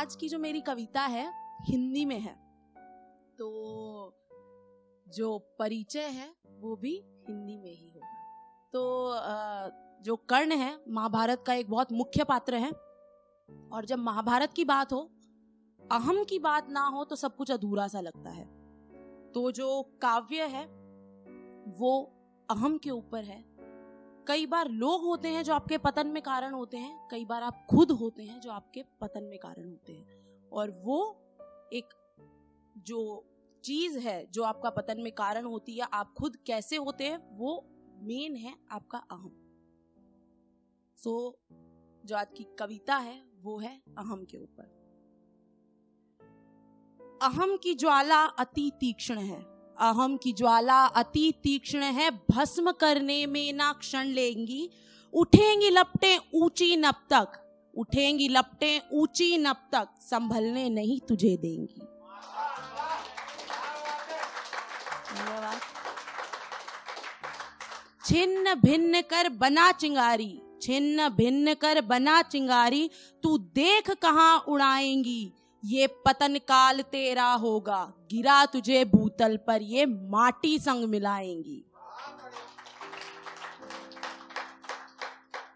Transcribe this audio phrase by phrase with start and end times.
[0.00, 2.32] आज की जो मेरी कविता है, हिंदी में है।
[3.38, 3.48] तो
[5.08, 6.28] जो परिचय है,
[6.58, 6.92] वो भी
[7.28, 8.06] हिंदी में ही होगा।
[8.72, 9.12] तो
[10.02, 12.70] जो कर्ण है, महाभारत का एक बहुत मुख्य पात्र है।
[13.72, 15.10] और जब महाभारत की बात हो,
[15.92, 18.46] अहम की बात ना हो तो सब कुछ अधूरा सा लगता है।
[19.32, 20.64] तो जो काव्य है,
[21.78, 22.12] वो
[22.50, 23.49] अहम के ऊपर है।
[24.28, 27.66] कई बार लोग होते हैं जो आपके पतन में कारण होते हैं कई बार आप
[27.70, 31.22] खुद होते हैं जो आपके पतन में कारण होते हैं। और वो
[31.72, 31.94] एक
[32.78, 33.24] जो
[33.64, 37.66] चीज़ है जो आपका पतन में कारण होती है आप खुद कैसे होते हैं वो
[38.02, 39.46] मेन है आपका अहम।
[40.96, 41.54] सो so,
[42.06, 44.80] जो आज की कविता है वो है अहम के ऊपर।
[47.22, 53.52] अहम की ज्वाला अति तीक्ष्ण है। अहम की ज्वाला अति तीक्ष्ण है, भस्म करने में
[53.52, 54.70] ना क्षण लेंगी।
[55.14, 57.28] उठेंगी लपटे ऊँची नब तक,
[57.76, 61.86] उठेंगी लपटे ऊँची नब तक, संभलने नहीं तुझे देंगी।
[68.04, 72.90] छिन्न भिन्न कर बना चिंगारी, छिन्न भिन्न कर बना चिंगारी,
[73.22, 75.32] तू देख कहाँ उड़ाएँगी।
[75.64, 81.64] ये पतन काल तेरा होगा। गिरा तुझे भूतल पर, ये माटी संग मिलाएँगी।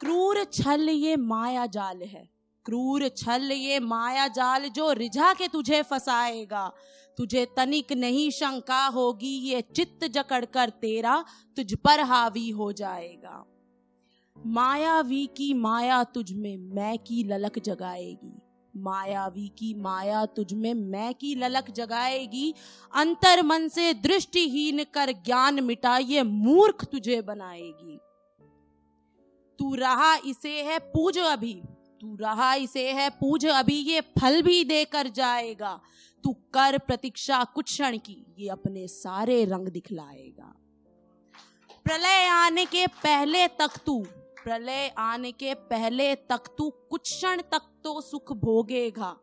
[0.00, 2.30] क्रूर छल ये माया जाल है।
[2.64, 6.72] क्रूर छल ये माया जाल जो रिझा के तुझे फसाएगा।
[7.16, 11.24] तुझे तनिक नहीं शंका होगी, ये चित्त जकड़ कर तेरा
[11.56, 13.46] तुझ पर हावी हो जाएगा।
[14.46, 18.37] मायावी की माया तुझ में, मैं की ललक जगाएगी।
[18.78, 22.54] मायावी की माया तुझ में मैं की ललक जगाएगी।
[22.94, 27.98] अंतर मन से दृष्टिहीन कर ज्ञान मिटा ये मूर्ख तुझे बनाएगी।
[29.58, 31.54] तू रहा इसे है पूज अभी,
[32.00, 35.80] तू रहा इसे है पूज अभी, ये फल भी देकर जाएगा।
[36.24, 40.54] तू कर प्रतीक्षा कुछ क्षण की, ये अपने सारे रंग दिखलाएगा।
[41.84, 44.06] प्रलय आने के पहले तक तू
[44.44, 49.16] प्रलय आने के पहले तक तू कुछ क्षण तक तो सुख भोगेगा।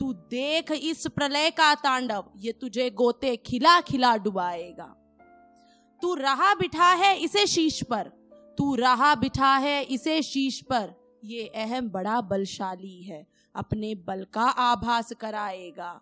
[0.00, 4.94] तू देख इस प्रलय का तांडव, ये तुझे गोते खिला खिला डुबाएगा।
[6.02, 8.08] तू रहा बिठा है इसे शीश पर,
[8.58, 14.42] तू रहा बिठा है इसे शीश पर, ये अहम बड़ा बलशाली है, अपने बल का
[14.42, 16.00] आभास कराएगा।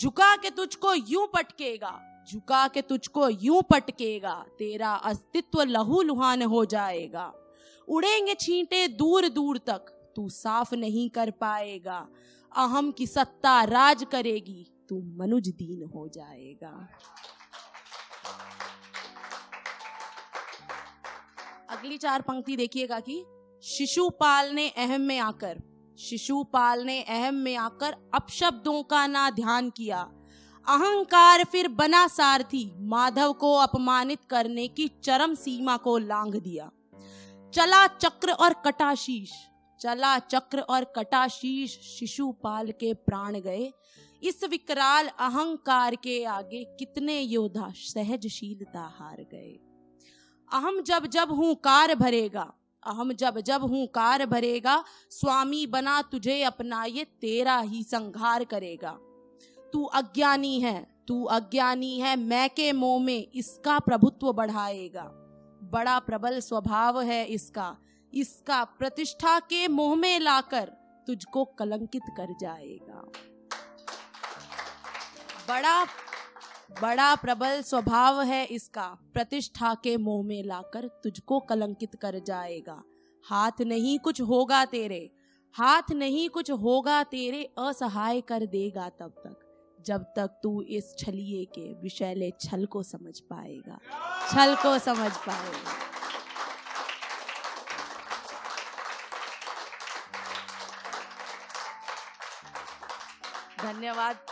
[0.00, 1.98] झुका के तुझको यूँ पटकेगा,
[2.28, 7.32] झुका के तुझको यूँ पटकेगा, तेरा अस्तित्व लहू लुहान हो जाएगा।
[7.88, 12.08] उड़ेंगे छींटे दूर दूर तक। तू साफ़ नहीं कर पाएगा।
[12.56, 16.88] अहम की सत्ता राज करेगी। तू मनुज दीन हो जाएगा।
[21.70, 23.24] अगली चार पंक्ति देखिएगा कि
[23.64, 25.62] शिशुपाल ने अहम में आकर
[25.98, 30.00] शिशुपाल ने अहम में आकर अपशब्दों का ना ध्यान किया।
[30.68, 36.70] अहंकार फिर बना सारथी, माधव को अपमानित करने की चरम सीमा को लांघ दिया।
[37.54, 39.30] चला चक्र और कटाशीश
[39.80, 43.72] चला चक्र और कटाशीश शिशुपाल के प्राण गए।
[44.22, 49.58] इस विकराल अहंकार के आगे कितने योद्धा सहजशीलता हार गए।
[50.52, 52.52] अहम जब जब हूँ कार भरेगा,
[52.86, 58.98] अहम जब जब हूँ कार भरेगा, स्वामी बना तुझे अपना ये तेरा ही संघार करेगा।
[59.72, 65.21] तू अज्ञानी है, तू अज्ञानी है, मैं के मोह में इसका प्रभुत्व बढ़ाएगा।
[65.62, 67.76] बड़ा प्रबल स्वभाव है इसका।
[68.14, 70.64] इसका प्रतिष्ठा के मोह में लाकर
[71.06, 73.02] तुझको कलंकित कर जाएगा।
[75.48, 75.84] बड़ा
[76.82, 82.82] बड़ा प्रबल स्वभाव है इसका। प्रतिष्ठा के मोह में लाकर तुझको कलंकित कर जाएगा।
[83.24, 85.10] हाथ नहीं कुछ होगा तेरे।
[85.52, 89.51] हाथ नहीं कुछ होगा तेरे। असहाय कर देगा तब तक।
[89.86, 93.78] जब तक तू इस छलिए के विषैले छल को समझ पाएगा,
[94.32, 95.80] छल को समझ पाएगा।
[103.62, 104.26] धन्यवाद।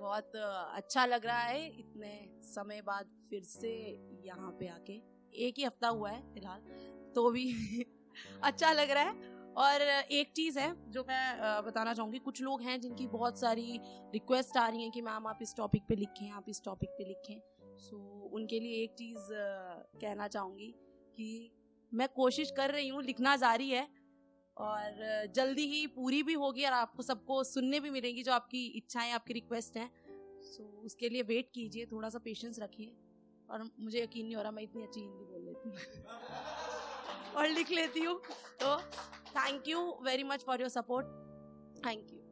[0.00, 3.72] बहुत अच्छा लग रहा है इतने समय बाद फिर से
[4.24, 4.92] यहाँ पे आके।
[5.46, 6.60] एक ही हफ़्ता हुआ है, फ़िलहाल।
[7.14, 7.46] तो भी
[8.42, 12.80] अच्छा लग रहा है। और एक चीज़ है जो मैं बताना चाहूँगी कुछ लोग हैं
[12.80, 13.80] जिनकी बहुत सारी
[14.12, 17.04] रिक्वेस्ट आ रही हैं कि मैम आप इस टॉपिक पे लिखें आप इस टॉपिक पे
[17.04, 17.40] लिखें।
[17.78, 19.28] सो so, उनके लिए एक चीज़
[20.00, 20.74] कहना चाहूँगी
[21.16, 21.52] कि
[21.92, 23.88] मैं कोशिश कर रही हूँ लिखना जारी है
[24.56, 29.12] और जल्दी ही पूरी भी होगी और आपको सबको सुनने भी मिलेंगी जो आपकी इच्छाएँ
[29.12, 29.90] आपकी रिक्वेस्ट हैं।
[30.42, 32.92] सो so, उसके लिए वेट कीजिए थोड़ा सा पेशेंस रखिए
[33.50, 35.76] और मुझे यकीन नहीं हो रहा मैं इतनी अच्छी हिंदी बोल लेती हूँ।
[37.36, 38.20] और लिख लेती हूँ।
[38.62, 38.75] तो
[39.46, 41.06] Thank you very much for your support.
[41.82, 42.25] Thank you.